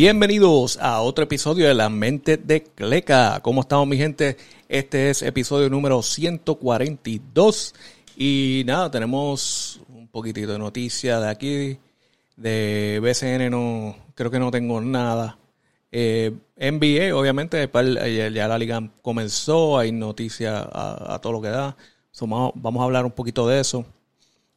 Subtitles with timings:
[0.00, 3.40] Bienvenidos a otro episodio de La Mente de Cleca.
[3.42, 4.36] ¿Cómo estamos mi gente?
[4.68, 7.74] Este es episodio número 142
[8.16, 11.78] y nada, tenemos un poquitito de noticia de aquí.
[12.36, 15.36] De BCN no, creo que no tengo nada.
[15.90, 21.76] Eh, NBA, obviamente, ya la liga comenzó, hay noticias a, todo lo que da.
[22.20, 23.84] vamos a hablar un poquito de eso.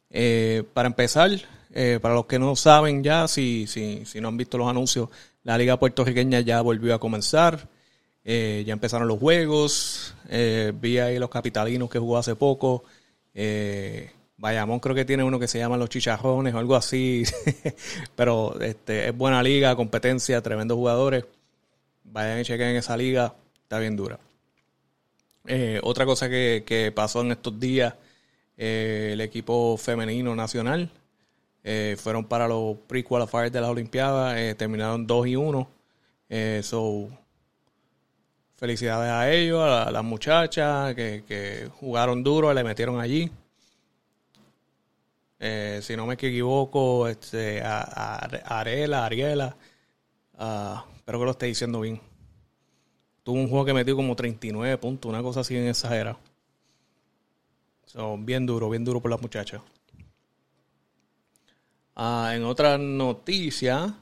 [0.08, 1.32] Eh, para empezar,
[1.74, 5.08] eh, para los que no saben ya, si, si, si no han visto los anuncios,
[5.44, 7.68] la liga puertorriqueña ya volvió a comenzar.
[8.24, 10.14] Eh, ya empezaron los juegos.
[10.28, 12.84] Eh, vi ahí los capitalinos que jugó hace poco.
[14.36, 17.24] Bayamón creo que tiene uno que se llama Los Chicharrones o algo así.
[18.16, 21.24] Pero este, es buena liga, competencia, tremendos jugadores.
[22.04, 23.34] Vayan y chequen esa liga.
[23.62, 24.18] Está bien dura.
[25.82, 27.94] otra cosa que, pasó en estos días,
[28.56, 30.90] el equipo femenino nacional
[31.64, 35.68] eh, fueron para los pre-qualifiers de las Olimpiadas, eh, terminaron 2 y 1.
[36.28, 37.08] Eh, so,
[38.56, 43.30] felicidades a ellos, a, las muchachas que, jugaron duro, le metieron allí.
[45.40, 48.14] si no me equivoco, este, a,
[48.60, 49.56] Arela, Ariela,
[50.96, 52.00] espero que lo esté diciendo bien.
[53.22, 56.18] Tuvo un juego que metió como 39 puntos, una cosa así en exagerada.
[57.86, 59.60] Son bien duro, bien duro por las muchachas.
[62.04, 63.94] Ah, en otra noticia,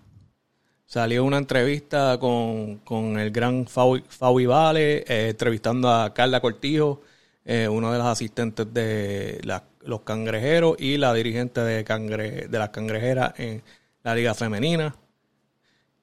[0.87, 7.03] salió una entrevista con, el gran Fabi Vale, eh, entrevistando a Carla Cortijo,
[7.45, 9.43] eh, uno de los asistentes de
[9.83, 13.62] los cangrejeros y la dirigente de, cangre, de las cangrejeras en
[14.03, 14.97] la Liga Femenina.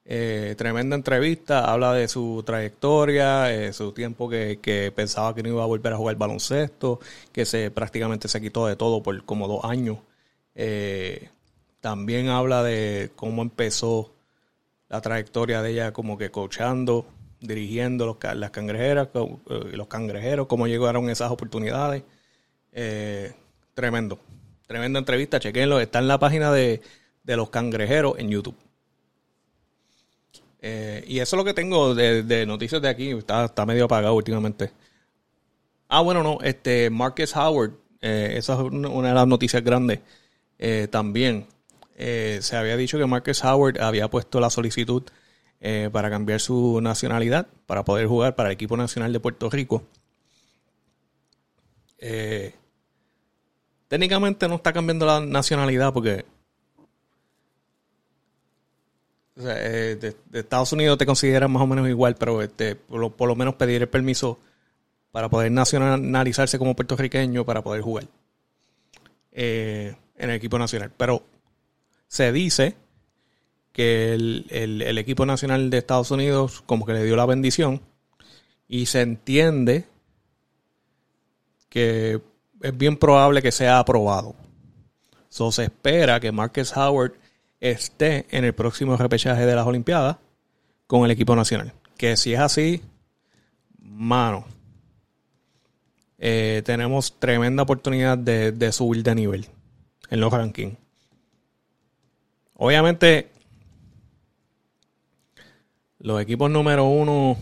[0.04, 5.64] Eh, tremenda entrevista, habla de su trayectoria, su tiempo que, que, pensaba que no iba
[5.64, 7.00] a volver a jugar baloncesto,
[7.32, 9.98] que se prácticamente se quitó de todo por como dos años.
[11.80, 14.12] También habla de cómo empezó
[14.88, 17.06] la trayectoria de ella como que coachando,
[17.40, 19.38] dirigiendo los, las cangrejeras, eh,
[19.72, 22.02] los cangrejeros, cómo llegaron esas oportunidades.
[22.72, 23.32] Eh,
[23.74, 24.18] tremendo.
[24.66, 25.80] Tremenda entrevista, chequenlo.
[25.80, 26.82] Está en la página de,
[27.24, 28.56] los cangrejeros en YouTube.
[30.60, 33.10] Eh, y eso es lo que tengo de, noticias de aquí.
[33.10, 34.72] Está, está, medio apagado últimamente.
[35.88, 36.38] Ah, bueno, no.
[36.42, 37.72] Este, Marcus Howard.
[38.00, 40.00] esa es una de las noticias grandes.
[40.90, 41.46] también
[42.00, 45.02] eh, se había dicho que Marcus Howard había puesto la solicitud
[45.60, 49.82] eh, para cambiar su nacionalidad, para poder jugar para el equipo nacional de Puerto Rico.
[51.98, 52.54] Eh,
[53.88, 56.24] técnicamente no está cambiando la nacionalidad porque
[59.34, 63.82] de, Estados Unidos te consideran más o menos igual, pero este, por, lo, menos pedir
[63.82, 64.38] el permiso
[65.10, 68.04] para poder nacionalizarse como puertorriqueño para poder jugar
[69.32, 70.92] en el equipo nacional.
[70.96, 71.24] Pero
[72.08, 72.76] se dice
[73.72, 77.80] que el, equipo nacional de Estados Unidos como que le dio la bendición
[78.66, 79.86] y se entiende
[81.68, 82.20] que
[82.60, 84.34] es bien probable que sea aprobado.
[85.28, 87.12] So, se espera que Marcus Howard
[87.60, 90.16] esté en el próximo repechaje de las Olimpiadas
[90.86, 91.72] con el equipo nacional.
[91.96, 92.82] Que si es así,
[93.78, 94.46] mano,
[96.18, 99.46] eh, tenemos tremenda oportunidad de, de subir de nivel
[100.10, 100.76] en los rankings.
[102.60, 103.30] Obviamente,
[106.00, 107.36] los equipos número uno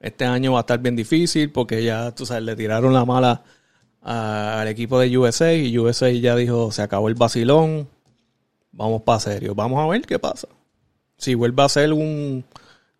[0.00, 3.42] este año va a estar bien difícil porque ya, tú sabes, le tiraron la mala
[4.02, 7.88] al equipo de USA y USA ya dijo, se acabó el vacilón,
[8.70, 10.48] vamos para serio, vamos a ver qué pasa.
[11.16, 12.44] Si vuelve a ser un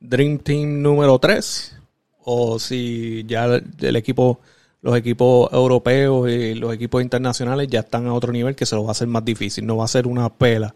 [0.01, 1.77] Dream Team número 3
[2.25, 4.41] o si ya el equipo,
[4.81, 8.85] los equipos europeos y los equipos internacionales ya están a otro nivel que se lo
[8.85, 10.75] va a hacer más difícil, no va a ser una pela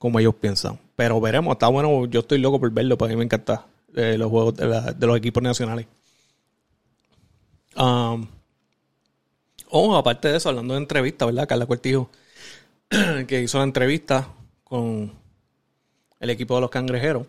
[0.00, 0.80] como ellos piensan.
[0.96, 4.30] Pero veremos, está bueno, yo estoy loco por verlo, para mí me encanta eh, los
[4.30, 5.86] juegos de, los equipos nacionales.
[7.76, 8.26] Um,
[9.68, 11.46] oh, aparte de eso, hablando de entrevista, ¿verdad?
[11.46, 12.08] Carla Cortijo,
[13.28, 14.26] que hizo la entrevista
[14.64, 15.12] con
[16.18, 17.26] el equipo de los cangrejeros.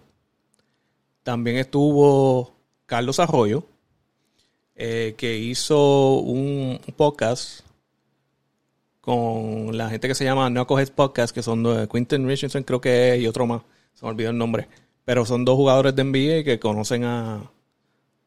[1.24, 2.53] También estuvo
[2.85, 3.65] Carlos Arroyo,
[4.75, 7.65] eh, que hizo un podcast
[9.01, 13.15] con la gente que se llama Knuckleheads Podcast, que son de Quinton Richardson, creo que
[13.15, 13.63] es, y otro más,
[13.94, 14.68] se me olvidó el nombre.
[15.03, 17.51] Pero son dos jugadores de NBA que conocen a,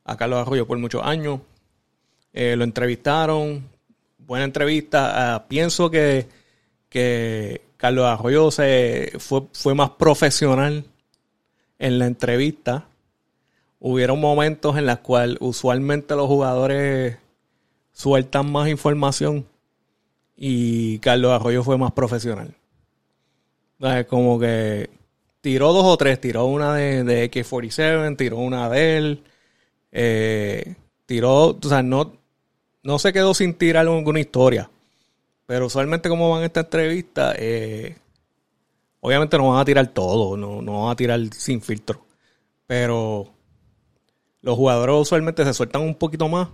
[0.05, 1.41] a Carlos Arroyo por muchos años.
[2.33, 3.69] Eh, lo entrevistaron,
[4.19, 5.37] buena entrevista.
[5.37, 6.27] Ah, pienso que,
[6.89, 10.85] que Carlos Arroyo se, fue, fue más profesional
[11.79, 12.89] en la entrevista.
[13.79, 17.19] Hubieron momentos en los cuales usualmente los jugadores
[17.93, 19.47] sueltan más información
[20.37, 22.55] y Carlos Arroyo fue más profesional.
[24.09, 24.91] Como que
[25.41, 26.21] tiró dos o tres.
[26.21, 29.25] Tiró una de, de AK-47, tiró una de él.
[29.93, 30.75] Eh,
[31.07, 32.13] tiró, o sea, no,
[32.83, 34.71] no se quedó sin tirar alguna historia.
[35.47, 37.99] Pero usualmente como van esta entrevista, eh,
[39.01, 42.05] obviamente no van a tirar todo, no, no van a tirar sin filtro.
[42.67, 43.31] Pero
[44.41, 46.49] los jugadores usualmente se sueltan un poquito más.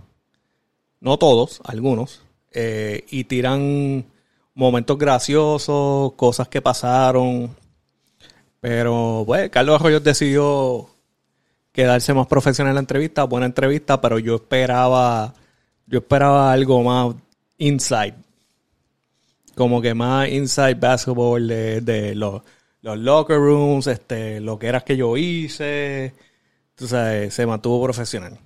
[0.99, 2.21] No todos, algunos.
[2.53, 4.05] Eh, y tiran
[4.53, 7.55] momentos graciosos, cosas que pasaron.
[8.59, 10.89] Pero, bueno, Carlos Arroyo decidió
[11.71, 15.33] quedarse más profesional en la entrevista, buena entrevista, pero yo esperaba,
[15.87, 17.15] yo esperaba algo más
[17.57, 18.15] inside.
[19.55, 22.41] Como que más inside basketball de, los,
[22.81, 26.13] los, locker rooms, este, lo que era que yo hice.
[26.75, 28.37] Tú sabes, se mantuvo profesional.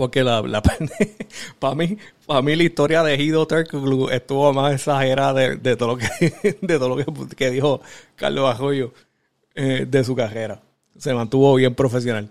[0.00, 0.42] Porque la,
[1.58, 5.98] para mí, para mí la historia de Hido Turkoglu estuvo más exagerada de, todo lo
[5.98, 7.82] que de todo lo que, dijo
[8.16, 8.94] Carlos Arroyo
[9.54, 10.62] eh, de su carrera
[10.96, 12.30] se mantuvo bien profesional.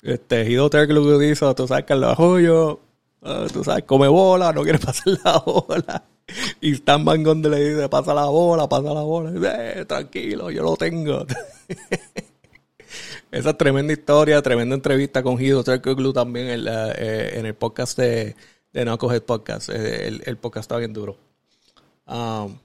[0.00, 2.80] Este, Hido lo dice, tú sabes, Carlos Arroyo,
[3.20, 6.02] ah, tú sabes, come bola, no quiere pasar la bola.
[6.62, 9.32] Y Stan Van Gundy le dice, pasa la bola, pasa la bola.
[9.34, 11.26] Eh, tranquilo, yo lo tengo.
[13.30, 18.34] Esa tremenda historia, tremenda entrevista con Hido Glue también en, eh, en, el podcast de,
[18.72, 19.68] No Coger Podcast.
[19.68, 21.16] Eh, el, el, podcast está bien duro.
[22.06, 22.56] Um,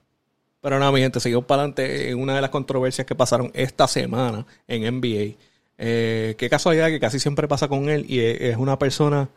[0.62, 3.88] pero nada, mi gente, seguimos para adelante en una de las controversias que pasaron esta
[3.88, 5.36] semana en NBA.
[5.78, 9.30] Eh, qué casualidad que casi siempre pasa con él y es una persona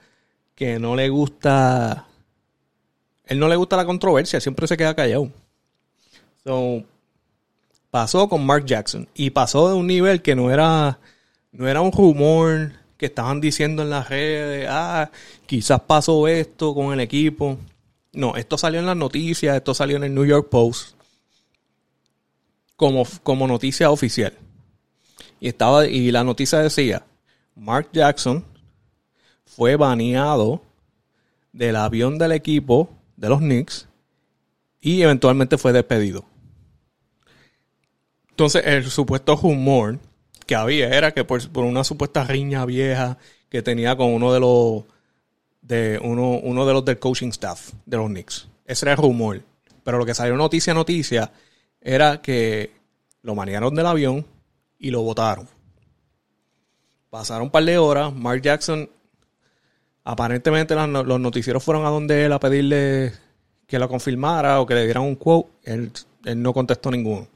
[0.55, 2.07] que no le gusta.
[3.25, 5.31] Él no le gusta la controversia, siempre se queda callado.
[7.91, 10.99] Pasó con Mark Jackson y pasó de un nivel que no era,
[11.57, 15.11] no era un rumor que estaban diciendo en las redes, ah,
[15.47, 17.59] quizás pasó esto con el equipo.
[18.13, 20.95] No, esto salió en las noticias, esto salió en el New York Post
[22.77, 24.35] como, como noticia oficial.
[25.41, 27.05] Y, estaba, y la noticia decía,
[27.55, 28.45] Mark Jackson
[29.47, 30.63] fue baneado
[31.53, 33.89] del avión del equipo de los Knicks
[34.81, 36.25] y eventualmente fue despedido.
[38.29, 39.99] Entonces, el supuesto rumor
[40.47, 44.85] que había era que por, una supuesta riña vieja que tenía con uno de los
[45.63, 48.49] de uno, uno de los del coaching staff de los Knicks.
[48.65, 49.43] Ese era el rumor.
[49.83, 51.33] Pero lo que salió noticia noticia
[51.81, 52.73] era que
[53.23, 54.27] lo manejaron del avión
[54.79, 55.49] y lo votaron.
[57.11, 58.91] Pasaron un par de horas, Mark Jackson,
[60.05, 63.13] aparentemente los noticieros fueron a donde él a pedirle
[63.67, 65.93] que lo confirmara o que le dieran un quote, él,
[66.37, 67.27] no contestó ninguno.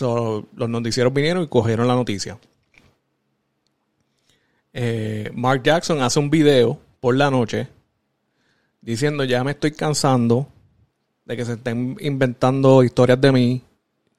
[0.00, 2.38] Los noticieros vinieron y cogieron la noticia.
[4.72, 7.68] Eh, Mark Jackson hace un video por la noche
[8.80, 10.48] diciendo ya me estoy cansando
[11.24, 13.62] de que se estén inventando historias de mí,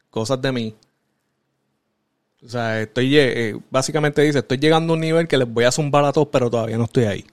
[0.09, 0.75] cosas de mí.
[2.43, 5.71] O sea, estoy, eh, básicamente dice, estoy llegando a un nivel que les voy a
[5.71, 7.25] zumbar a todos, pero todavía no estoy ahí.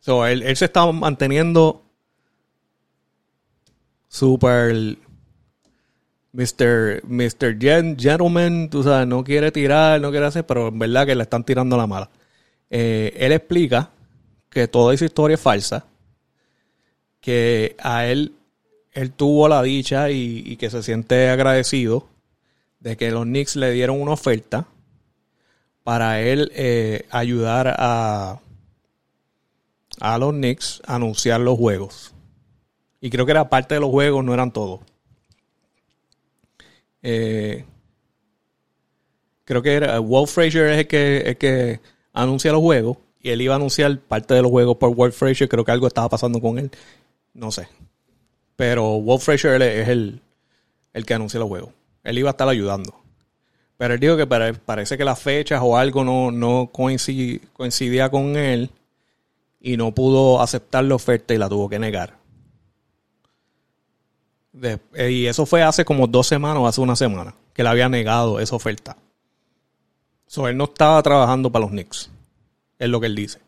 [0.00, 1.82] So, él, se está manteniendo
[4.08, 4.96] super
[6.36, 7.00] Mr.
[7.04, 7.56] Mr.
[7.58, 11.44] Gentleman, tú sabes, no quiere tirar, no quiere hacer, pero en verdad que le están
[11.44, 12.10] tirando la mala.
[12.68, 13.88] Eh, él explica
[14.50, 15.86] que toda esa historia es falsa,
[17.22, 18.34] que a él,
[18.92, 22.06] él tuvo la dicha y, que se siente agradecido
[22.80, 24.66] de que los Knicks le dieron una oferta
[25.84, 28.40] para él eh, ayudar a,
[30.00, 32.12] a los Knicks a anunciar los juegos.
[33.00, 34.80] Y creo que era parte de los juegos, no eran todos.
[37.08, 37.64] Eh,
[39.44, 41.80] creo que era Walt Frazier es el que, el
[42.12, 42.98] anuncia los juegos.
[43.20, 45.48] Y él iba a anunciar parte de los juegos por Walt Frazier.
[45.48, 46.70] Creo que algo estaba pasando con él.
[47.32, 47.68] No sé.
[48.56, 50.20] Pero Wolf Fraser es el,
[51.06, 51.70] que anuncia los juegos.
[52.02, 52.94] Él iba a estar ayudando.
[53.76, 58.70] Pero él dijo que parece que las fechas o algo no, no coincidía con él
[59.60, 62.16] y no pudo aceptar la oferta y la tuvo que negar.
[64.96, 68.40] Y eso fue hace como dos semanas o hace una semana que le había negado
[68.40, 68.96] esa oferta.
[70.26, 72.10] So, él no estaba trabajando para los Knicks.
[72.78, 73.40] Es lo que él dice.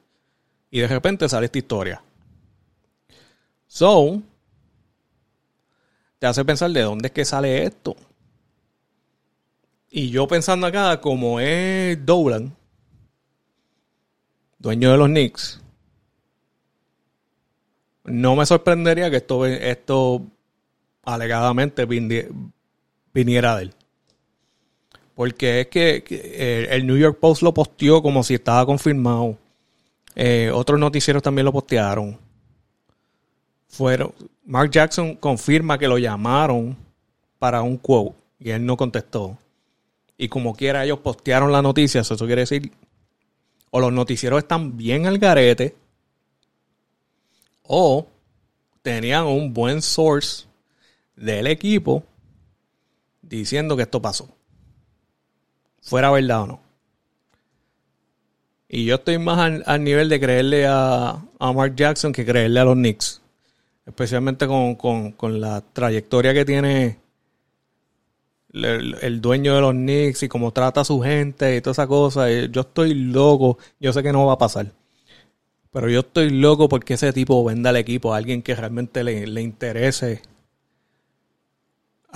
[0.71, 2.03] Y de repente sale esta historia.
[3.67, 4.23] So,
[6.19, 7.97] te hace pensar de dónde es que sale esto.
[9.91, 12.55] Y yo pensando acá, como es Dolan,
[14.59, 15.61] dueño de los Knicks,
[18.05, 20.27] no me sorprendería que esto, esto
[21.15, 21.87] alegadamente
[23.13, 23.75] viniera de él.
[25.15, 29.37] Porque es que el New York Post lo posteó como si estaba confirmado.
[30.15, 32.19] Eh, otros noticieros también lo postearon
[33.69, 34.13] fueron.
[34.45, 36.77] Mark Jackson confirma que lo llamaron
[37.39, 39.39] para un quote Y él no contestó.
[40.17, 42.01] Y como quiera, ellos postearon la noticia.
[42.01, 42.73] Eso quiere decir,
[43.71, 45.77] o los noticieros están bien al garete,
[47.63, 48.07] o
[48.83, 50.48] tenían un buen source
[51.19, 52.05] del equipo
[53.23, 54.29] diciendo que esto pasó.
[55.83, 56.61] Fuera verdad o no.
[58.69, 62.65] Y yo estoy más al, nivel de creerle a, a, Mark Jackson que creerle a
[62.65, 63.23] los Knicks.
[63.87, 66.99] Especialmente con, la trayectoria que tiene
[68.53, 72.31] el, dueño de los Knicks y cómo trata a su gente y toda esa cosa.
[72.31, 73.57] Yo estoy loco.
[73.81, 74.67] Yo sé que no va a pasar.
[75.73, 79.27] Pero yo estoy loco porque ese tipo venda al equipo a alguien que realmente le,
[79.27, 80.21] le interese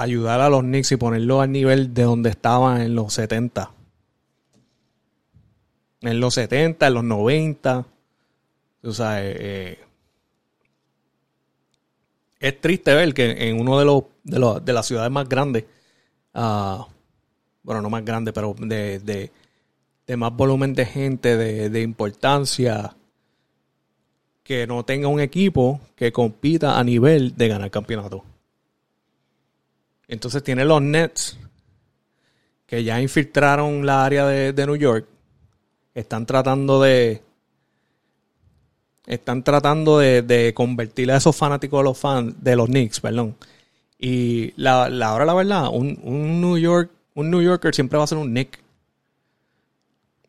[0.02, 3.70] ayudar a los Knicks y ponerlo al nivel de donde estaban en los 70
[6.02, 7.86] en los 70, en los 90.
[8.84, 9.78] O sea, eh, eh,
[12.40, 15.64] es triste ver que en uno de los de, los, de las ciudades más grandes,
[16.34, 16.84] uh,
[17.62, 19.30] bueno, no más grande, pero de, de,
[20.06, 22.96] de, más volumen de gente, de, de importancia,
[24.42, 28.24] que no tenga un equipo que compita a nivel de ganar campeonato.
[30.12, 31.38] Entonces tiene los Nets,
[32.66, 35.06] que ya infiltraron la área de, de New York
[35.94, 37.22] están tratando de.
[39.06, 43.36] Están tratando de, convertir a esos fanáticos de los fans, de los Knicks, perdón.
[43.98, 48.04] Y la, la hora, la verdad, un, un, New York, un New Yorker siempre va
[48.04, 48.60] a ser un Knick.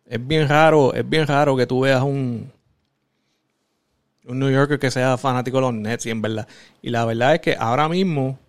[0.07, 2.51] Es bien raro, es bien raro que tú veas un,
[4.25, 6.47] un New Yorker que sea fanático de los Nets, y en verdad.
[6.81, 8.39] Y la verdad es que ahora mismo,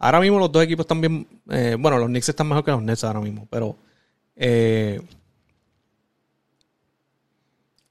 [0.00, 2.82] ahora mismo los dos equipos están bien, eh, bueno, los Knicks están mejor que los
[2.82, 3.76] Nets ahora mismo, pero
[4.34, 5.00] eh,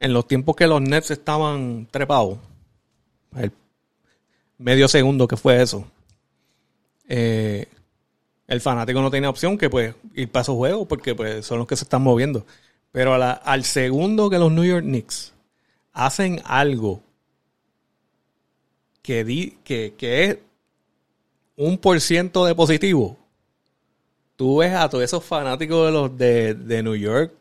[0.01, 2.37] en los tiempos que los Nets estaban trepados,
[3.37, 3.53] el
[4.57, 5.85] medio segundo que fue eso,
[7.07, 7.67] eh,
[8.47, 11.67] el fanático no tiene opción que pues ir para esos juegos porque pues son los
[11.67, 12.45] que se están moviendo.
[12.91, 15.33] Pero al segundo que los New York Knicks
[15.93, 17.03] hacen algo
[19.03, 20.37] que, di, que, es
[21.59, 23.17] un por ciento de positivo,
[24.37, 27.33] tú ves a todos esos fanáticos de los de, de New York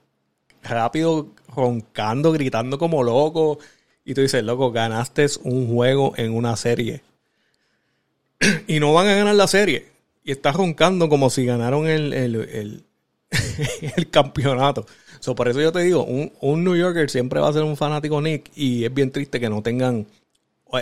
[0.62, 3.60] rápido roncando, gritando como loco.
[4.04, 7.02] Y tú dices, loco, ganaste un juego en una serie.
[8.66, 9.86] y no van a ganar la serie.
[10.24, 12.84] Y estás roncando como si ganaron el, el,
[14.10, 14.84] campeonato.
[15.36, 18.50] por eso yo te digo, un, New Yorker siempre va a ser un fanático Nick.
[18.56, 20.08] Y es bien triste que no tengan.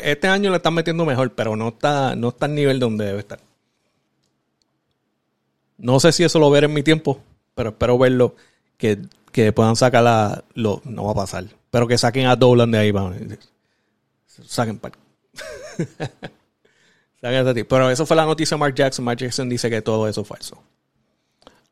[0.03, 3.21] Este año le están metiendo mejor, pero no está, no está al nivel donde debe
[3.21, 3.41] estar.
[5.79, 7.21] No sé si eso lo veré en mi tiempo,
[7.55, 8.35] pero espero verlo.
[8.77, 8.99] Que
[9.37, 10.43] que puedan sacar la.
[10.55, 11.45] Lo, no va a pasar.
[11.71, 12.91] Pero que saquen a Dolan de ahí.
[12.91, 13.17] Vamos.
[14.47, 14.97] Saquen para.
[17.21, 19.05] Pero eso fue la noticia de Mark Jackson.
[19.05, 20.63] Mark Jackson dice que todo eso es falso.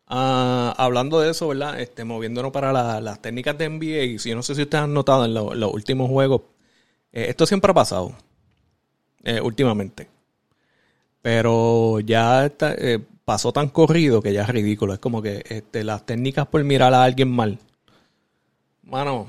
[0.06, 1.80] Ah, hablando de eso, ¿verdad?
[1.80, 4.18] Este, moviéndonos para las técnicas de NBA.
[4.18, 6.42] Si yo no sé si ustedes han notado en los últimos juegos.
[7.14, 8.12] Eh, esto siempre ha pasado.
[9.22, 10.08] Eh, últimamente.
[11.22, 14.92] Pero ya eh, pasó tan corrido que ya es ridículo.
[14.92, 17.58] Es como que este, las técnicas por mirar a alguien mal.
[18.82, 19.28] Mano,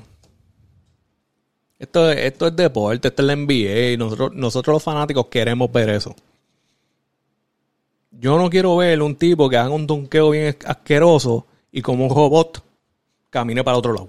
[1.78, 5.90] esto, esto es deporte, esto es la NBA y nosotros, nosotros los fanáticos queremos ver
[5.90, 6.14] eso.
[8.10, 12.10] Yo no quiero ver un tipo que haga un donqueo bien asqueroso y como un
[12.10, 12.62] robot
[13.30, 14.08] camine para otro lado.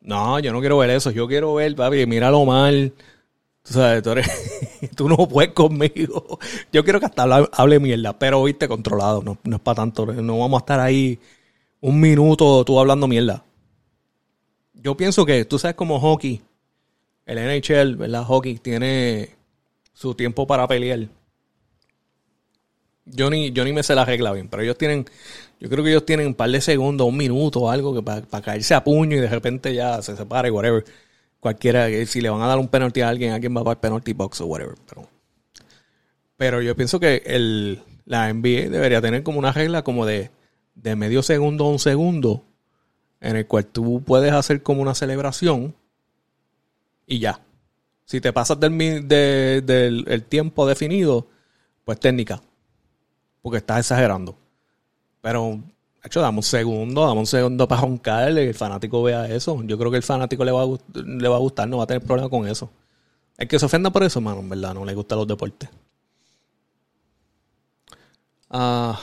[0.00, 1.10] No, yo no quiero ver eso.
[1.10, 2.92] Yo quiero ver, papi, míralo mal.
[3.62, 4.14] Tú sabes, tú,
[4.96, 6.38] tú no puedes conmigo.
[6.72, 10.06] Yo quiero que hasta hable, mierda, pero oíste controlado, no, no es para tanto.
[10.06, 11.18] No vamos a estar ahí
[11.80, 13.44] un minuto tú hablando mierda.
[14.74, 16.40] Yo pienso que tú sabes como hockey,
[17.26, 18.24] el NHL, ¿verdad?
[18.24, 19.36] Hockey tiene
[19.92, 21.08] su tiempo para pelear.
[23.04, 25.06] Yo ni, yo ni me sé la regla bien, pero ellos tienen,
[25.60, 28.42] yo creo que ellos tienen un par de segundos, un minuto o algo que para,
[28.42, 30.84] caerse a puño y de repente ya se separa y whatever
[31.40, 34.12] cualquiera, si le van a dar un penalti a alguien, alguien va para el penalty
[34.12, 34.74] box o whatever.
[34.88, 35.08] Pero,
[36.36, 40.30] pero yo pienso que el, la NBA debería tener como una regla como de,
[40.74, 42.44] de medio segundo a un segundo,
[43.20, 45.74] en el cual tú puedes hacer como una celebración
[47.06, 47.40] y ya.
[48.04, 51.26] Si te pasas del, del tiempo definido,
[51.84, 52.40] pues técnica.
[53.42, 54.38] Porque estás exagerando.
[55.20, 55.60] Pero
[56.02, 59.62] hecho, dame un segundo, dame un segundo para roncar, el fanático vea eso.
[59.64, 61.86] Yo creo que el fanático le va, a, le va a gustar, no va a
[61.86, 62.70] tener problema con eso.
[63.36, 65.68] El que se ofenda por eso, mano, en verdad, no le gustan los deportes.
[68.50, 68.98] Ah,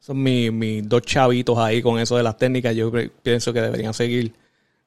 [0.00, 2.74] son mis, dos chavitos ahí con eso de las técnicas.
[2.74, 4.34] Yo pienso que deberían seguir.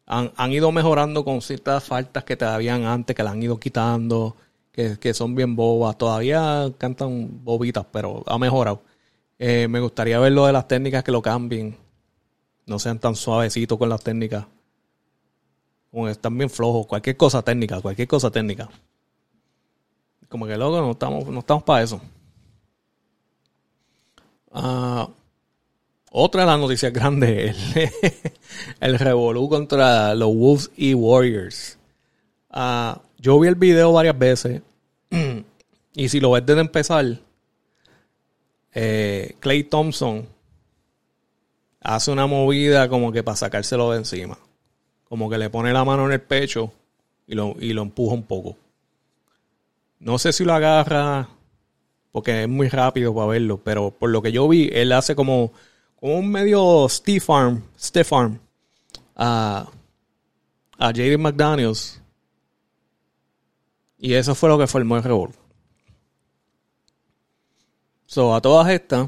[0.05, 3.59] Han, han ido mejorando con ciertas faltas que te habían antes, que las han ido
[3.59, 4.35] quitando
[4.71, 5.97] que, son bien bobas.
[5.97, 8.81] Todavía cantan bobitas, pero ha mejorado.
[9.39, 11.77] Eh, me gustaría ver lo de las técnicas que lo cambien.
[12.65, 14.45] No sean tan suavecitos con las técnicas.
[15.89, 16.85] Como están bien flojos.
[16.85, 18.69] Cualquier cosa técnica, cualquier cosa técnica.
[20.27, 22.01] Como que loco, no estamos, no estamos para eso.
[24.51, 25.07] Ah,
[26.11, 27.89] otra de las noticias grandes, el,
[28.81, 31.77] el Revolú contra los Wolves y Warriors.
[32.51, 34.61] Ah, yo vi el video varias veces.
[35.93, 37.05] y si lo ves desde empezar,
[38.73, 40.27] eh, Clay Thompson
[41.81, 44.37] hace una movida como que para sacárselo de encima.
[45.07, 46.71] Como que le pone la mano en el pecho
[47.25, 48.57] y lo, y lo empuja un poco.
[49.99, 51.29] No sé si lo agarra
[52.11, 55.51] porque es muy rápido para verlo, pero por lo que yo vi, él hace como,
[55.95, 58.39] como un medio stiff arm, stiff arm
[59.15, 59.67] a,
[60.77, 62.01] a Jaden McDaniels.
[63.97, 65.38] Y eso fue lo que formó el revolver.
[68.09, 69.07] So, a todas estas,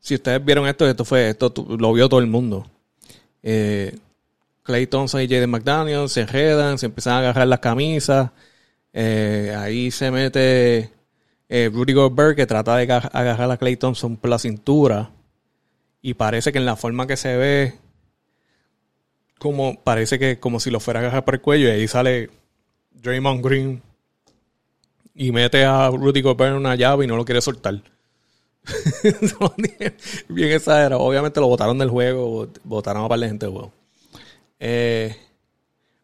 [0.00, 2.66] si ustedes vieron esto, esto fue, esto lo vio todo el mundo.
[3.42, 3.98] Eh,
[4.64, 8.32] Clay Thompson y Jaden McDaniel se enredan, se empiezan a agarrar las camisas.
[8.92, 10.92] Eh, ahí se mete
[11.48, 15.10] eh, Rudy Gobert que trata de agarrar a Clay Thompson por la cintura.
[16.02, 17.74] Y parece que en la forma que se ve,
[19.38, 21.68] como parece que como si lo fuera a agarrar por el cuello.
[21.68, 22.28] Y ahí sale
[22.90, 23.87] Draymond Green
[25.14, 27.80] y mete a Rudy Gobert en una llave y no lo quiere soltar.
[30.28, 31.00] Bien exagerado.
[31.00, 33.72] Obviamente lo votaron del juego, votaron a par de gente del juego.
[34.60, 35.16] Eh,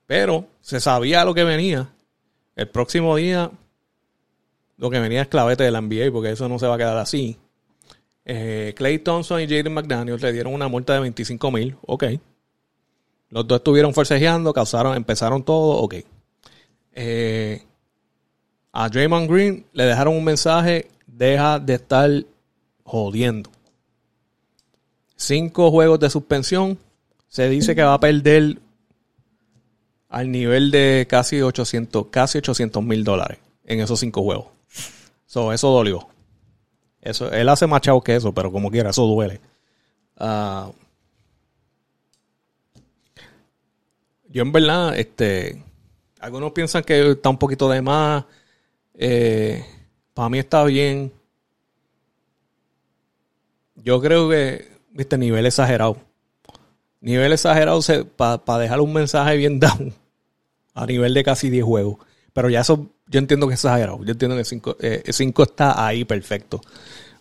[0.06, 1.90] pero se sabía lo que venía.
[2.56, 3.50] El próximo día,
[4.76, 6.96] lo que venía es clavete de la NBA, porque eso no se va a quedar
[6.98, 7.36] así.
[8.24, 12.04] Eh, Clay Thompson y Jaden McDaniel le dieron una multa de 25 mil, ok.
[13.30, 15.96] Los dos estuvieron forcejeando, causaron, empezaron todo, ok.
[16.92, 17.62] Eh,
[18.76, 22.10] a Draymond Green le dejaron un mensaje, deja de estar
[22.82, 23.48] jodiendo.
[25.14, 26.76] Cinco juegos de suspensión,
[27.28, 28.58] se dice que va a perder
[30.08, 34.46] al nivel de casi 800 casi 800 mil dólares en esos cinco juegos.
[35.28, 36.08] eso dolió.
[37.00, 39.40] Eso, él hace más chavo que eso, pero como quiera, eso duele.
[40.16, 40.72] Ah,
[44.28, 45.62] yo en verdad, este,
[46.18, 48.24] algunos piensan que está un poquito de más.
[48.94, 49.64] Eh,
[50.14, 51.12] para mí está bien.
[53.76, 55.98] Yo creo que, este nivel exagerado
[57.04, 57.80] nivel exagerado
[58.16, 59.92] para dejar un mensaje bien down
[60.74, 61.98] a nivel de casi 10 juegos.
[62.32, 64.02] Pero ya eso yo entiendo que es exagerado.
[64.04, 65.02] Yo entiendo que el 5, eh,
[65.46, 66.60] está ahí perfecto.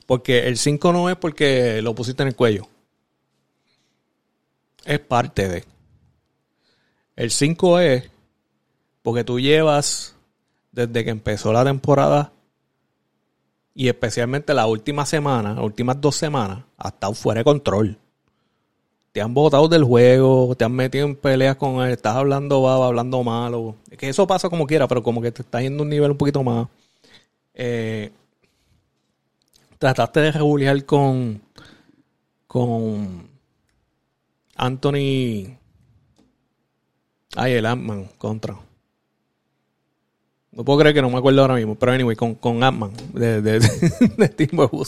[0.07, 2.67] Porque el 5 no es porque lo pusiste en el cuello.
[4.85, 5.65] Es parte de.
[7.15, 8.09] El 5 es
[9.01, 10.12] porque tú llevas
[10.73, 12.33] desde que empezó la temporada
[13.73, 17.97] y especialmente la última semana, las últimas dos semanas, hasta fuera de control
[19.13, 22.87] te han botado del juego, te han metido en peleas con él, estás hablando baba,
[22.87, 23.75] hablando malo.
[23.91, 26.11] Es que eso pasa como quiera, pero como que te estás yendo a un nivel
[26.11, 26.67] un poquito más.
[27.53, 28.11] Eh,
[29.77, 31.43] trataste de regular con.
[32.47, 33.29] con.
[34.55, 35.57] Anthony.
[37.35, 38.57] Ay, el Ant-Man contra.
[40.55, 43.41] No puedo creer que no me acuerdo ahora mismo, pero anyway, con, con Ant-Man de,
[43.41, 43.59] de,
[44.17, 44.87] de,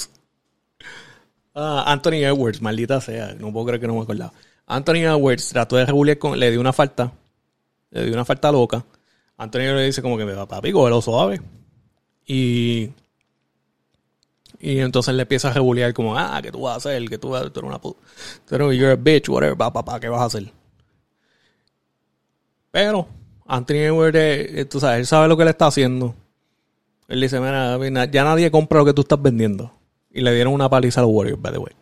[1.55, 4.33] Ah, Anthony Edwards, maldita sea, no puedo creer que no me acordaba.
[4.67, 7.13] Anthony Edwards trató de regular con, le dio una falta,
[7.91, 8.85] le dio una falta loca.
[9.37, 11.41] Anthony le dice como que me va papi, lo suave.
[12.27, 12.89] Y
[14.59, 17.07] y entonces le empieza a regular como, ah, ¿qué tú vas a hacer?
[17.09, 17.99] que tú, vas, tú eres una puta.
[18.47, 20.51] Tú eres, you're a bitch, whatever, papá, ¿qué vas a hacer?
[22.71, 23.07] Pero
[23.45, 26.15] Anthony Edwards, eh, tú sabes, él sabe lo que le está haciendo.
[27.07, 29.71] Él dice, mira, ya nadie compra lo que tú estás vendiendo.
[30.11, 31.73] Y le dieron una paliza a los Warriors, by the way.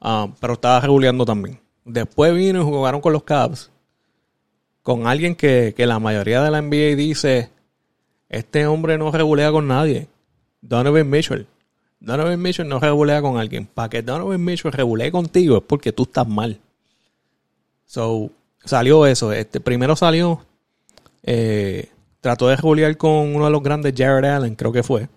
[0.00, 1.60] Ah, pero estaba regulando también.
[1.84, 3.70] Después vino y jugaron con los Cavs.
[4.82, 7.50] Con alguien que, la mayoría de la NBA dice:
[8.28, 10.08] Este hombre no regulea con nadie.
[10.62, 11.46] Donovan Mitchell.
[12.00, 13.66] Donovan Mitchell no regulea con alguien.
[13.66, 16.58] Para que Donovan Mitchell regulee contigo es porque tú estás mal.
[17.84, 18.30] So,
[18.64, 19.32] salió eso.
[19.32, 20.44] Este, primero salió.
[21.22, 25.08] Eh, trató de regular con uno de los grandes, Jared Allen, creo que fue.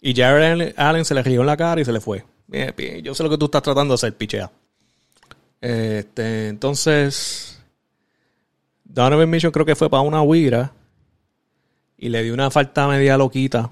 [0.00, 2.24] Y Jared Allen se le rió en la cara y se le fue.
[3.02, 4.50] Yo sé lo que tú estás tratando de hacer, pichea.
[5.60, 7.62] Este, entonces,
[8.84, 10.72] Donovan Mitchell creo que fue para una huira
[11.96, 13.70] y le dio una falta media loquita.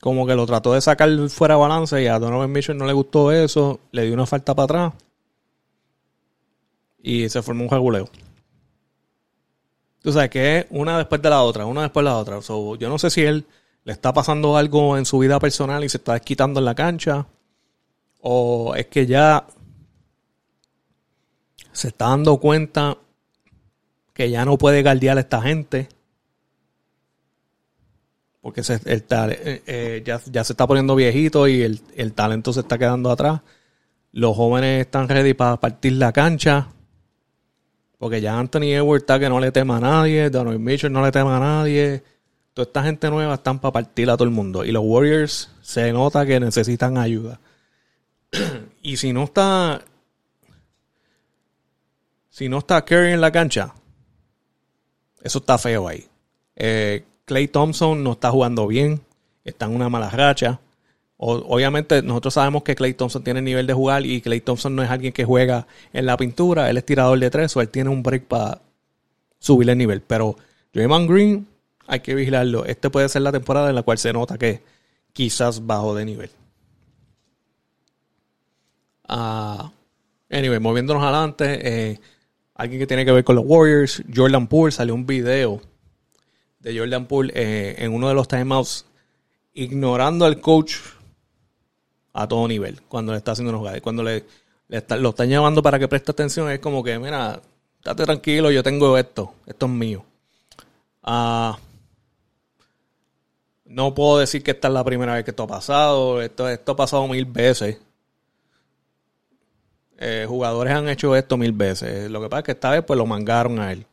[0.00, 2.92] Como que lo trató de sacar fuera de balance y a Donovan Mitchell no le
[2.92, 3.80] gustó eso.
[3.90, 4.92] Le dio una falta para atrás.
[7.02, 8.08] Y se formó un reguleo.
[10.02, 12.40] Tú sabes que es una después de la otra, una después de la otra.
[12.40, 13.46] yo no sé si él
[13.84, 17.26] le está pasando algo en su vida personal y se está desquitando en la cancha.
[18.20, 19.46] O es que ya
[21.72, 22.98] se está dando cuenta
[24.12, 25.88] que ya no puede guardiar a esta gente.
[28.40, 32.78] Porque se, el, eh, eh, ya, se está poniendo viejito y el, talento se está
[32.78, 33.42] quedando atrás.
[34.12, 36.68] Los jóvenes están ready para partir la cancha.
[37.98, 40.30] Porque ya Anthony Edwards está que no le tema a nadie.
[40.30, 42.02] Donovan Mitchell no le tema a nadie.
[42.54, 44.64] Toda esta gente nueva están para partir a todo el mundo.
[44.64, 47.40] Y los Warriors se nota que necesitan ayuda.
[48.82, 49.82] y si no está.
[52.30, 53.74] Si no está Curry en la cancha,
[55.22, 56.06] eso está feo ahí.
[56.54, 59.00] Eh, Clay Thompson no está jugando bien,
[59.44, 60.60] está en una mala racha.
[61.18, 64.90] Obviamente nosotros sabemos que Clay Thompson tiene nivel de jugar y Clay Thompson no es
[64.90, 68.02] alguien que juega en la pintura, él es tirador de tres o él tiene un
[68.02, 68.60] break para
[69.38, 70.00] subir el nivel.
[70.00, 70.36] Pero
[70.72, 71.48] Draymond Green
[71.86, 72.64] hay que vigilarlo.
[72.64, 74.62] Este puede ser la temporada en la cual se nota que
[75.12, 76.30] quizás bajo de nivel.
[79.08, 79.70] Uh,
[80.30, 81.58] anyway, moviéndonos adelante.
[81.62, 82.00] Eh,
[82.54, 85.60] alguien que tiene que ver con los Warriors, Jordan Poole, salió un video
[86.60, 88.84] de Jordan Poole eh, en uno de los timeouts
[89.54, 90.76] ignorando al coach
[92.18, 93.80] a todo nivel cuando le está haciendo unos guys.
[93.80, 94.24] Cuando le,
[94.68, 97.40] lo están llamando para que preste atención, es como que, mira,
[97.78, 100.04] estate tranquilo, yo tengo esto, esto es mío.
[101.04, 101.56] Ah,
[103.66, 106.72] no puedo decir que esta es la primera vez que esto ha pasado, esto, esto
[106.72, 107.78] ha pasado mil veces.
[110.00, 112.10] Eh, jugadores han hecho esto mil veces.
[112.10, 113.86] Lo que pasa es que esta vez pues lo mangaron a él.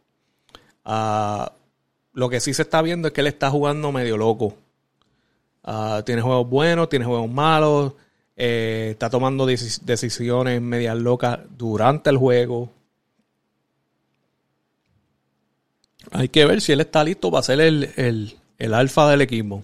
[0.83, 1.51] Ah,
[2.13, 4.55] lo que sí se está viendo es que él está jugando medio loco.
[5.63, 7.93] Ah, tiene juegos buenos, tiene juegos malos.
[8.37, 12.71] Eh, está tomando decisiones medias locas durante el juego.
[16.11, 19.63] Hay que ver si él está listo para ser el, el, el alfa del equipo.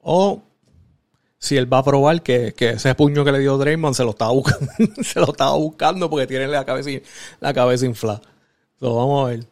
[0.00, 0.42] O
[1.38, 4.30] si él va a probar que, ese puño que le dio Draymond se lo estaba
[4.30, 4.70] buscando,
[5.02, 6.90] se lo estaba buscando porque tiene la cabeza,
[7.40, 8.22] la cabeza inflada.
[8.80, 9.46] Vamos a ver.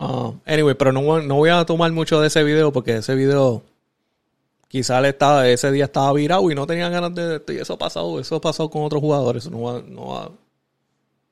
[0.00, 3.62] Ah, anyway, pero no, no, voy a tomar mucho de ese video porque ese video
[4.74, 8.18] quizá estaba, ese día estaba virado y no tenía ganas de, y eso ha pasado,
[8.18, 9.48] eso ha con otros jugadores.
[9.48, 10.32] No va, no a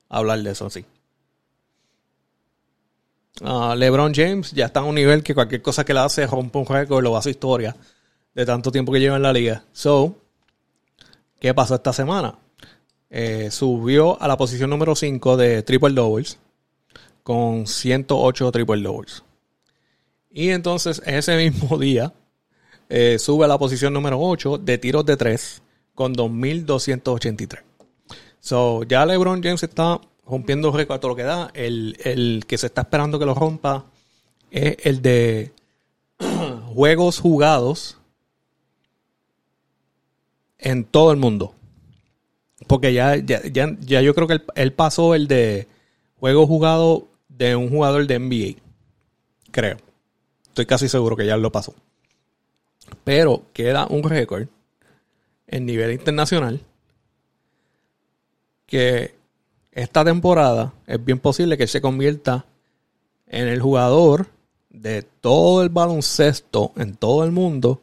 [0.08, 0.84] hablar de eso así.
[3.42, 6.56] Ah, LeBron James ya está a un nivel que cualquier cosa que le hace rompe
[6.56, 7.74] un récord, lo va a su historia
[8.32, 9.64] de tanto tiempo que lleva en la liga.
[9.72, 10.14] So,
[11.40, 12.38] ¿qué pasó esta semana?
[13.10, 16.38] Eh, subió a la posición número 5 de triple doubles
[17.24, 19.24] con 108 triple doubles.
[20.30, 22.12] Y entonces ese mismo día
[22.94, 25.62] eh, sube a la posición número 8 de tiros de 3
[25.94, 27.64] con 2283.
[28.38, 31.50] So, ya LeBron James está rompiendo récord todo lo que da.
[31.54, 33.86] El, el que se está esperando que lo rompa
[34.50, 35.52] es el de
[36.74, 37.96] juegos jugados
[40.58, 41.54] en todo el mundo.
[42.66, 45.66] Porque ya, ya, ya, yo creo que él, pasó el de
[46.20, 48.62] juego jugado de un jugador de NBA.
[49.50, 49.78] Creo.
[50.48, 51.74] Estoy casi seguro que ya lo pasó.
[53.04, 54.48] Pero queda un récord
[55.46, 56.60] en nivel internacional
[58.66, 59.14] que
[59.72, 62.46] esta temporada es bien posible que se convierta
[63.26, 64.28] en el jugador
[64.70, 67.80] de todo el baloncesto en todo el mundo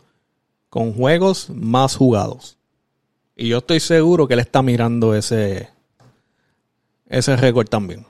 [0.69, 2.57] con juegos más jugados.
[3.35, 5.69] Y yo estoy seguro que él está mirando ese,
[7.07, 8.05] ese récord también.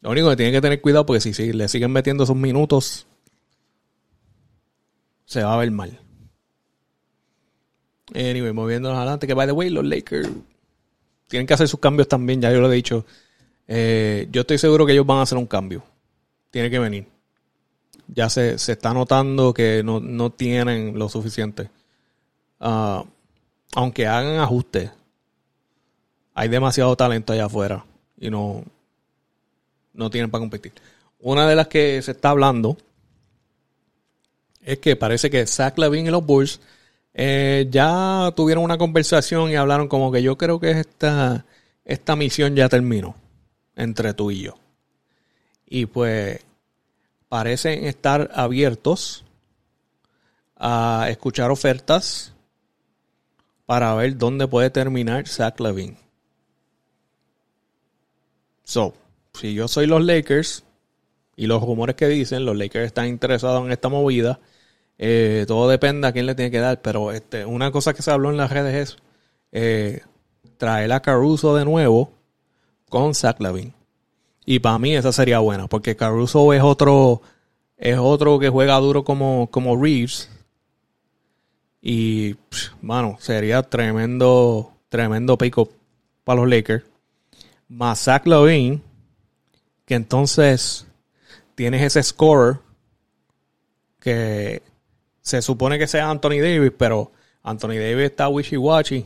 [0.00, 3.06] Lo único que tiene que tener cuidado porque si, le siguen metiendo esos minutos,
[5.26, 6.00] se va a ver mal.
[8.14, 10.30] Anyway, moviéndonos adelante, que by the way, los Lakers
[11.26, 13.04] tienen que hacer sus cambios también, ya yo lo he dicho.
[13.66, 15.82] Eh, yo estoy seguro que ellos van a hacer un cambio.
[16.50, 17.06] Tiene que venir.
[18.06, 21.68] Ya se, está notando que no, tienen lo suficiente.
[22.60, 23.04] Uh,
[23.74, 24.90] aunque hagan ajustes,
[26.32, 27.84] hay demasiado talento allá afuera
[28.16, 28.62] y no,
[29.92, 30.72] no tienen para competir.
[31.18, 32.76] Una de las que se está hablando
[34.66, 36.60] es que parece que Zach Levine y los Bulls
[37.14, 41.46] eh, ya tuvieron una conversación y hablaron como que yo creo que esta,
[41.84, 43.14] esta misión ya terminó
[43.76, 44.58] entre tú y yo.
[45.66, 46.40] Y pues
[47.28, 49.24] parecen estar abiertos
[50.56, 52.32] a escuchar ofertas
[53.66, 55.96] para ver dónde puede terminar Zach Levine.
[58.64, 58.94] So,
[59.32, 60.64] si yo soy los Lakers
[61.36, 64.40] y los rumores que dicen, los Lakers están interesados en esta movida,
[64.98, 68.10] eh, todo depende a quién le tiene que dar, pero este, una cosa que se
[68.10, 68.98] habló en las redes es
[69.52, 70.02] eh,
[70.56, 72.12] traer a Caruso de nuevo
[72.88, 73.74] con Zach Levine.
[74.44, 77.20] Y para mí esa sería buena, porque Caruso es otro,
[77.76, 80.30] es otro que juega duro como, como Reeves.
[81.82, 82.36] Y,
[82.80, 85.56] mano, sería tremendo, tremendo pick
[86.24, 86.84] para los Lakers.
[87.68, 88.80] Más Zach Lavine,
[89.84, 90.86] que entonces
[91.54, 92.58] tienes ese scorer
[94.00, 94.62] que
[95.26, 97.10] se supone que sea Anthony Davis, pero
[97.42, 99.04] Anthony Davis está wishy-washy.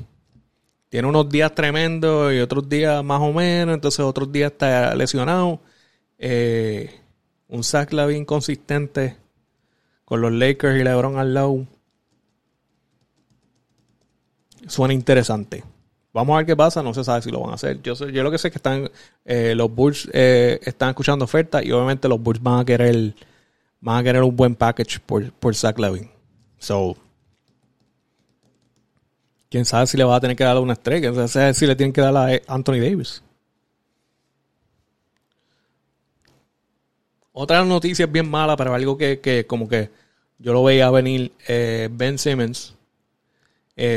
[0.90, 5.60] Tiene unos días tremendos y otros días más o menos, entonces otros días está lesionado.
[6.18, 6.94] Eh,
[7.48, 9.16] un Zach Lavin consistente
[10.04, 11.66] con los Lakers y LeBron al lado.
[14.66, 15.64] Suena interesante.
[16.12, 17.80] Vamos a ver qué pasa, no se sabe si lo van a hacer.
[17.80, 18.90] Yo, yo lo que sé es que están
[19.24, 23.14] eh, los Bulls eh, están escuchando ofertas y obviamente los Bulls van a querer
[23.80, 26.10] van a querer un buen package por, por Zach Levin.
[26.58, 26.96] So,
[29.48, 31.12] quién sabe si le va a tener que dar una estrella,
[31.54, 33.22] si le tienen que dar a Anthony Davis.
[37.32, 39.90] Otra noticia bien mala, pero algo que, como que
[40.38, 42.74] yo lo veía venir, eh, Ben Simmons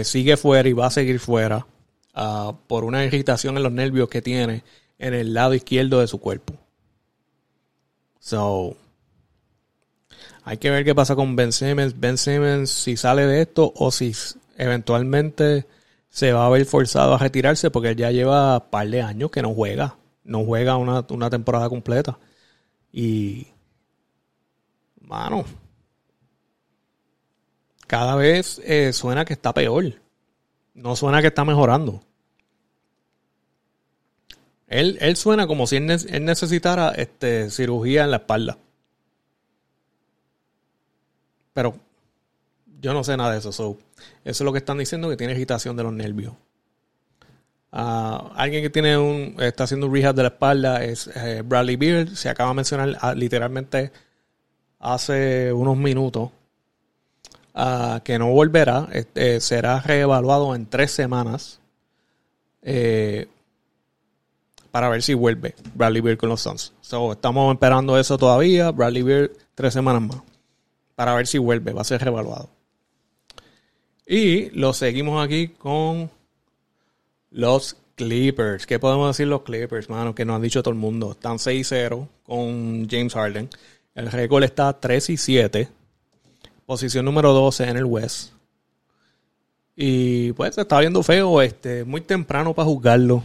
[0.04, 1.66] sigue fuera y va a seguir fuera
[2.14, 4.64] Ah, por una irritación en los nervios que tiene
[5.00, 6.54] en el lado izquierdo de su cuerpo.
[8.20, 8.78] So,
[10.46, 12.00] hay que ver qué pasa con Ben Simmons.
[12.00, 14.14] Ben Simmons, si sale de esto o si
[14.58, 15.66] eventualmente
[16.10, 19.42] se va a ver forzado a retirarse porque ya lleva un par de años que
[19.42, 19.98] no juega.
[20.24, 22.18] No juega una, una temporada completa.
[22.92, 23.48] Y,
[25.02, 25.46] mano,
[27.88, 29.94] cada vez eh, suena que está peor.
[30.74, 32.02] No suena que está mejorando.
[34.68, 38.58] Él, él suena como si él, necesitara este, cirugía en la espalda.
[41.54, 41.76] Pero
[42.82, 43.50] yo no sé nada de eso.
[43.50, 43.78] eso
[44.24, 46.34] es lo que están diciendo, que tiene agitación de los nervios.
[47.72, 51.76] Ah, alguien que tiene un, está haciendo un rehab de la espalda es eh, Bradley
[51.76, 52.16] Beard.
[52.16, 53.92] Se acaba de mencionar ah, literalmente
[54.80, 56.30] hace unos minutos
[58.04, 61.60] que no volverá, este, será reevaluado en tres semanas
[62.64, 63.28] eh,
[64.72, 66.74] para ver si vuelve Bradley Beard con los Suns.
[66.82, 70.18] estamos esperando eso todavía, Bradley Beard tres semanas más,
[70.96, 72.50] para ver si vuelve, va a ser reevaluado.
[74.06, 76.10] Y lo seguimos aquí con
[77.32, 78.66] los Clippers.
[78.66, 80.14] ¿Qué podemos decir los Clippers, mano?
[80.14, 81.12] Que nos han dicho todo el mundo.
[81.12, 83.50] Están 6-0 con James Harden.
[83.96, 85.70] El récord está 3 y 7
[86.66, 88.32] posición número 12 en el West.
[89.76, 93.24] Y pues se está viendo feo, este, muy temprano para juzgarlo.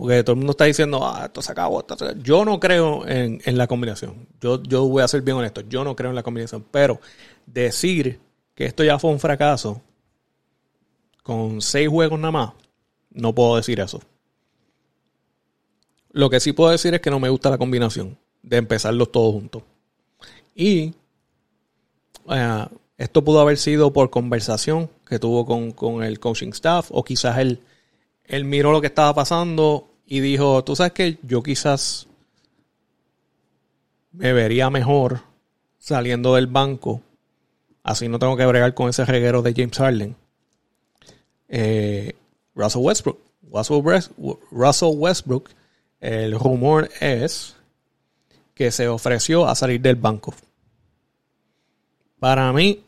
[0.00, 1.84] Porque todo el mundo está diciendo, ah, esto se acabó.
[2.22, 4.26] Yo no creo en, la combinación.
[4.40, 6.64] Yo, yo voy a ser bien honesto, yo no creo en la combinación.
[6.70, 7.02] Pero
[7.44, 8.18] decir
[8.54, 9.82] que esto ya fue un fracaso
[11.22, 12.52] con seis juegos nada más,
[13.10, 14.00] no puedo decir eso.
[16.12, 19.34] Lo que sí puedo decir es que no me gusta la combinación de empezarlos todos
[19.34, 19.64] juntos.
[20.54, 20.94] Y
[22.30, 27.36] eh, esto pudo haber sido por conversación que tuvo con, el coaching staff o quizás
[27.36, 27.60] él,
[28.24, 32.08] él miró lo que estaba pasando y dijo, tú sabes que yo quizás
[34.10, 35.20] me vería mejor
[35.78, 37.00] saliendo del banco,
[37.84, 40.16] así no tengo que bregar con ese reguero de James Harden.
[41.48, 42.16] Eh,
[42.56, 43.20] Russell Westbrook.
[44.50, 45.50] Russell Westbrook,
[46.00, 47.54] el rumor es
[48.52, 50.34] que se ofreció a salir del banco.
[52.18, 52.82] Para mí,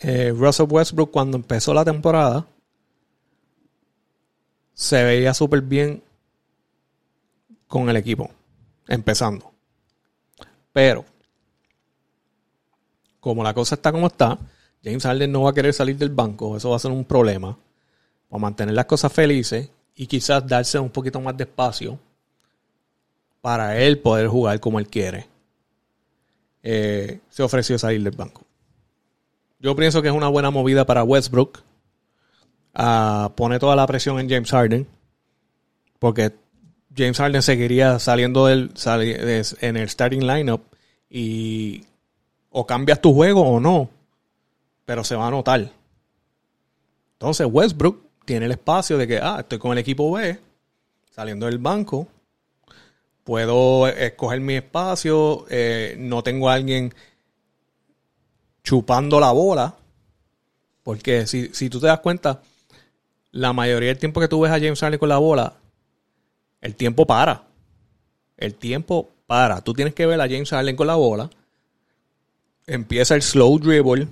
[0.00, 2.46] eh, Russell Westbrook cuando empezó la temporada
[4.76, 6.02] se veía súper bien
[7.66, 8.30] con el equipo,
[8.86, 9.50] empezando.
[10.70, 11.02] Pero,
[13.18, 14.38] como la cosa está como está,
[14.84, 17.56] James Harden no va a querer salir del banco, eso va a ser un problema.
[18.28, 21.98] Para mantener las cosas felices y quizás darse un poquito más de espacio
[23.40, 25.26] para él poder jugar como él quiere.
[26.62, 28.42] Eh, se ofreció salir del banco.
[29.58, 31.62] Yo pienso que es una buena movida para Westbrook.
[33.34, 34.86] Pone toda la presión en James Harden.
[35.98, 36.32] Porque
[36.94, 38.72] James Harden seguiría saliendo del,
[39.60, 40.62] en el starting lineup.
[41.08, 41.84] Y
[42.50, 43.88] o cambias tu juego o no.
[44.84, 45.70] Pero se va a notar.
[47.14, 50.38] Entonces Westbrook tiene el espacio de que, ah, estoy con el equipo B,
[51.10, 52.08] saliendo del banco
[53.26, 56.94] puedo escoger mi espacio, eh, no tengo a alguien
[58.62, 59.74] chupando la bola,
[60.84, 62.40] porque si, tú te das cuenta,
[63.36, 65.54] la mayoría del tiempo que tú ves a James Harden con la bola,
[66.62, 67.44] el tiempo para.
[68.36, 69.60] El tiempo para.
[69.60, 71.30] Tú tienes que ver a James Harden con la bola.
[72.66, 74.08] Empieza el slow dribble.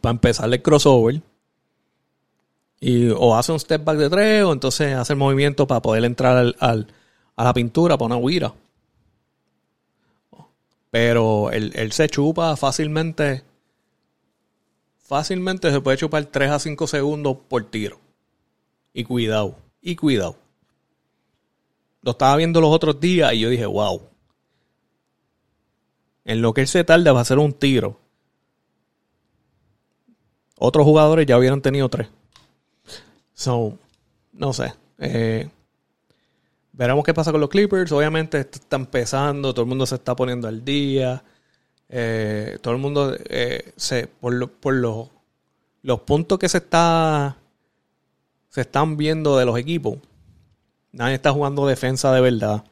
[0.00, 1.22] Para empezar el crossover.
[2.80, 6.04] Y, o hace un step back de tres, o entonces hace el movimiento para poder
[6.04, 6.86] entrar al,
[7.36, 8.52] a la pintura para una huira.
[10.90, 13.44] Pero él, él se chupa fácilmente.
[15.06, 18.00] Fácilmente se puede chupar 3 a 5 segundos por tiro.
[18.92, 20.36] Y cuidado, y cuidado.
[22.02, 24.02] Lo estaba viendo los otros días y yo dije, wow.
[26.24, 28.00] En lo que él se tarda va a hacer un tiro.
[30.58, 32.08] Otros jugadores ya hubieran tenido tres.
[33.32, 33.78] So,
[34.32, 34.74] no sé.
[34.98, 35.48] Eh,
[36.72, 37.92] veremos qué pasa con los Clippers.
[37.92, 41.22] Obviamente está empezando, todo el mundo se está poniendo al día.
[41.88, 45.08] Eh, todo el mundo eh, se por, lo- por los,
[45.82, 47.38] los puntos que se está
[48.48, 49.98] se están viendo de los equipos.
[50.92, 52.64] Nadie está jugando defensa de verdad.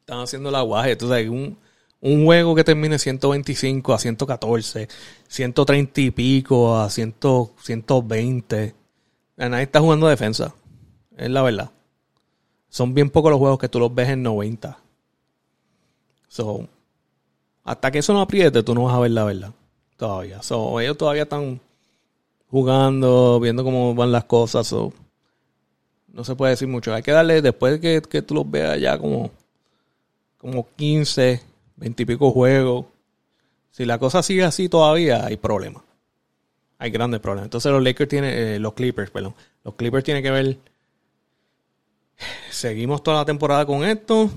[0.00, 0.96] Están haciendo el aguaje.
[0.98, 1.56] Sabes, un,
[2.00, 4.88] un juego que termine 125 a 114,
[5.28, 7.14] 130 y pico a 100,
[7.62, 8.74] 120.
[9.36, 10.54] Nadie está jugando defensa.
[11.16, 11.70] Es la verdad.
[12.70, 14.78] Son bien pocos los juegos que tú los ves en 90.
[16.28, 16.68] So,
[17.64, 19.52] hasta que eso no apriete, tú no vas a ver la verdad.
[19.96, 20.42] Todavía.
[20.42, 21.60] So, ellos todavía están
[22.50, 24.66] jugando, viendo cómo van las cosas.
[24.66, 24.92] So,
[26.08, 26.92] no se puede decir mucho.
[26.92, 29.30] Hay que darle, después de que, que tú los veas ya como,
[30.38, 31.40] como 15,
[31.76, 32.86] 20 y pico juegos.
[33.70, 35.82] Si la cosa sigue así todavía, hay problemas.
[36.78, 37.46] Hay grandes problemas.
[37.46, 39.34] Entonces los Lakers tienen, eh, los Clippers, perdón.
[39.62, 40.58] Los Clippers tienen que ver.
[42.50, 44.30] Seguimos toda la temporada con esto.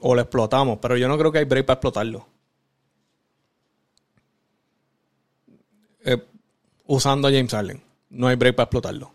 [0.00, 0.78] O lo explotamos.
[0.80, 2.26] Pero yo no creo que hay break para explotarlo.
[6.04, 6.18] Eh,
[6.86, 7.82] usando a James Harden.
[8.10, 9.10] No hay break para explotarlo.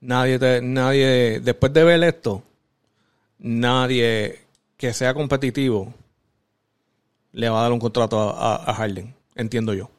[0.00, 2.42] Nadie, te- nadie, después de ver esto,
[3.38, 4.40] nadie
[4.76, 5.92] que sea competitivo
[7.32, 9.90] le va a dar un contrato a, a- Harden, entiendo yo.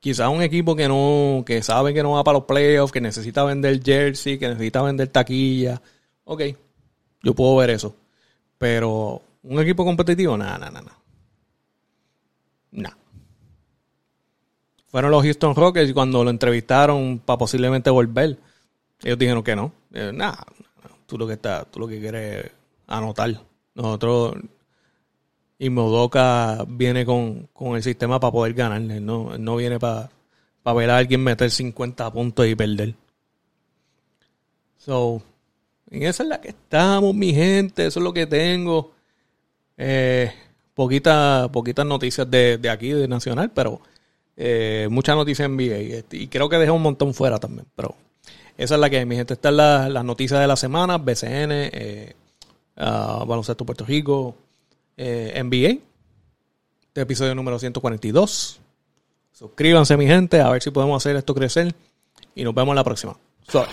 [0.00, 3.44] Quizás un equipo que no, que sabe que no va para los playoffs, que necesita
[3.44, 5.80] vender jersey, que necesita vender taquilla.
[6.24, 6.42] Ok,
[7.22, 7.94] yo puedo ver eso.
[8.58, 10.98] Pero un equipo competitivo, nada, nada, nada.
[12.72, 12.96] Nada.
[14.86, 18.38] Fueron los Houston Rockets y cuando lo entrevistaron para posiblemente volver,
[19.02, 19.72] ellos dijeron que no.
[19.92, 20.44] Eh, nada,
[21.06, 22.52] tú lo que estás, tú lo que quieres es
[22.86, 23.40] anotar.
[23.74, 24.36] Nosotros
[25.58, 28.82] y Modoka viene con, con el sistema para poder ganar.
[28.82, 30.10] Él no, no viene para
[30.64, 32.94] ver a alguien meter 50 puntos y perder.
[34.76, 35.22] So,
[35.92, 37.86] en esa es la que estamos, mi gente.
[37.86, 38.92] Eso es lo que tengo.
[39.76, 40.32] Eh,
[40.74, 43.80] poquita- poquitas noticias de, de aquí, de Nacional, pero
[44.36, 46.04] eh, muchas noticias en NBA.
[46.12, 47.66] Y creo que dejé un montón fuera también.
[47.76, 47.94] Pero
[48.56, 49.34] esa es la que hay, mi gente.
[49.34, 50.98] Estas son las noticias de la semana.
[50.98, 52.14] BCN, eh,
[52.76, 54.34] ah, Baloncesto Puerto Rico,
[54.96, 55.78] eh, NBA.
[56.88, 58.60] Este episodio número 142.
[59.32, 61.74] Suscríbanse, mi gente, a ver si podemos hacer esto crecer.
[62.34, 63.16] Y nos vemos la próxima.
[63.48, 63.70] Sorry.